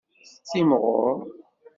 [0.49, 1.15] Timɣur.